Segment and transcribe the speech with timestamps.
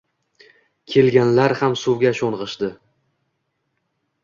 [0.93, 2.73] Kelganlar ham suvga sho`ng`ishdi